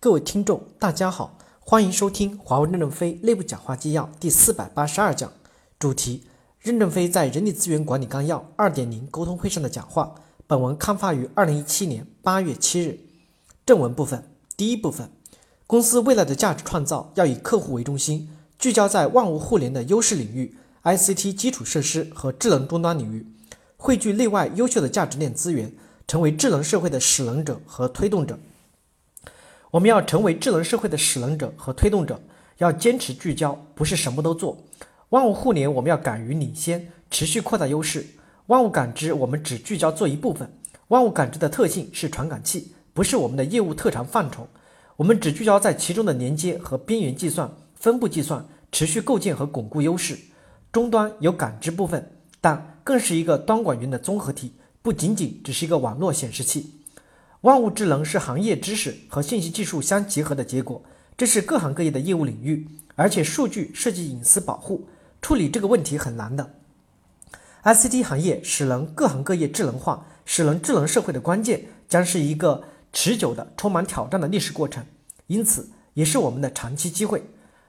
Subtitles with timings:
[0.00, 5.32] 各位听众，大家好，欢迎收听华为任正非内部讲话纪要第四百八十二讲，
[5.76, 6.22] 主题：
[6.60, 10.14] 任正非在人力资源管理纲要二点零沟通会上的讲话。
[10.46, 13.00] 本文刊发于二零一七年八月七日。
[13.66, 14.22] 正文部分，
[14.56, 15.10] 第一部分，
[15.66, 20.54] 公司未来的价值创造要以客户为中心，聚焦在万物互联的优势领域
[20.84, 23.26] ，ICT 基础设施和智能终端领域，
[23.76, 25.74] 汇聚内外优秀的价值链资源，
[26.06, 28.38] 成为智能社会的使能者和推动者。
[29.70, 32.20] 我们要成为智能社会的使能者和推动者，
[32.56, 34.56] 要坚持聚焦，不是什么都做。
[35.10, 38.06] 万物互联，我们要敢于领先，持续扩大优势。
[38.46, 40.50] 万物感知，我们只聚焦做一部分。
[40.88, 44.48] 万物感知的特性是传感器，不是我们的业务特长范畴。
[44.96, 50.18] 我们只聚焦在其中的连接和边缘计算、分布计算，持续构建和巩固优势。
[50.72, 52.10] 终端有感知部分，
[52.40, 56.77] 但更是一个端管云的综合体，不仅仅只是一个网络显示器。
[57.42, 60.82] 万物智能是行业知识和信息技术相结合的结果，
[61.16, 64.88] 这是各行各业的业务领域，而且数据涉及隐私保护，
[65.22, 66.54] 处理这个问题很难的。
[67.62, 74.84] ICT 行业使能各行各业智能化，使能智能社会的关键，将是一个持久的、充满挑战的历史过程，
[75.28, 77.22] 因此也是我们的长期机会。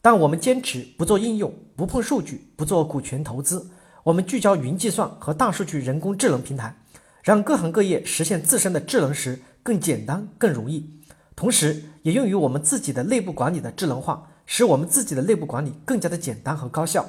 [0.00, 3.70] 但我们坚持不做应用，不碰数据，不做股权投资，
[4.04, 6.74] 我们聚焦云计算和大数据、人工智能平台，
[7.22, 9.40] 让各行各业实现自身的智能时。
[9.62, 10.88] 更简单、更容易，
[11.36, 17.02] 同时也用于我们自己的内部管理的智能化，使我们自己的内部管理更加的简单和高效；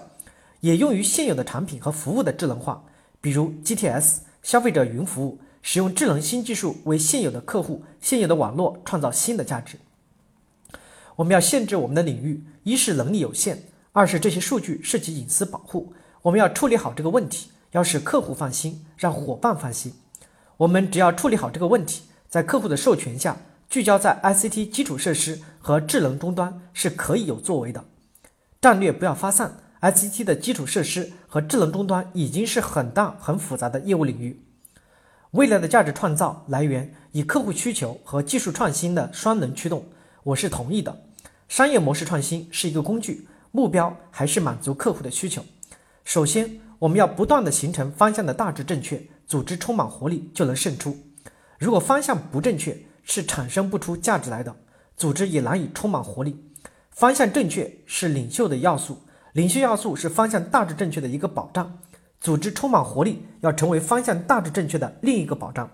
[0.60, 2.84] 也用于现有的产品和服务的智能化，
[3.22, 9.78] 比如 GTS 消费者云服务，使用智能新技术为现有的客户、现有的网络创造新的价值。
[11.16, 19.94] 我们要限制我们的领域，一是能力有限，二是这些数据涉及隐私保护，我们要处理好这个问题，要使客户放心，让伙伴放心。
[20.58, 22.04] 我们只要处理好这个问题。
[22.30, 23.38] 在客户的授权下，
[23.70, 27.84] 聚焦在 ICT 基础设施和智能终端是可以有作为的。
[28.62, 34.46] 战略不要发散，ICT 的基础设施和智能终端已经是很大很复杂的业务领域。
[35.32, 39.86] 未来的价值创造来源以客户需求和技术创新的双能驱动，
[40.24, 41.04] 我是同意的。
[41.50, 45.44] 商业模式创新是一个工具，目标还是满足客户的需求。
[46.06, 50.98] 首先，我们要不断的形成方向的大致正确，组织充满活力就能胜出。
[51.60, 54.56] 如果方向不正确，是产生不出价值来的，
[54.98, 56.52] 组织也难以充满活力。
[56.90, 59.04] 方向正确是领袖的要素，
[59.34, 61.78] 领袖要素是方向大致正确的一个保障。
[62.20, 65.70] 组织充满活力，要成为方向大致正确的另一个保障。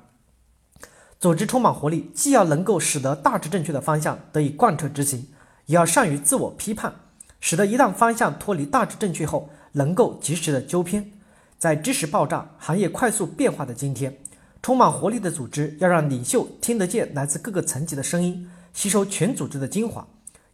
[1.21, 5.29] 组织充满活力，既要能够使得大致正确的方向得以贯彻执行，
[5.67, 6.93] 也要善于自我批判，
[7.39, 11.09] 使得一旦方向脱离大致正确后，能够及时的纠偏。
[11.57, 14.17] 在知识爆炸、行业快速变化的今天。
[14.61, 20.05] 充满活力的组织要让领袖听得见来自各个层级的声音，吸收全组织的精华，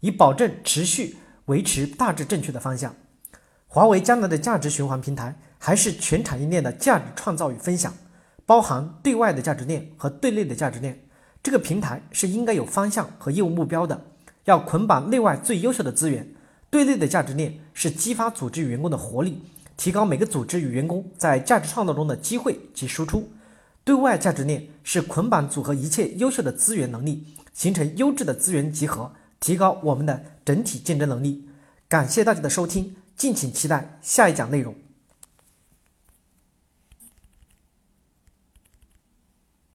[0.02, 2.94] 以保证持续维持大致正确的方向。
[3.68, 7.92] 华为将来的价值循环平台还是全产业链的价值创造与分享，
[8.46, 11.00] 包含对外的价值链和对内的价值链。
[11.42, 14.00] 这个平台是应该有方向和业务目标的，
[14.46, 16.36] 要捆绑内外最优秀的资源。
[16.74, 19.38] 对内的价值链是激发组织与员工的活力，
[19.78, 23.32] 提高每个组织与员工在价值创造中的机会及输出。
[23.84, 31.48] 对外价值链是捆绑组合一切优秀的资源能力，形成优质的资源集合，提高我们的整体竞争能力。
[31.88, 34.74] 感谢大家的收听，敬请期待下一讲内容。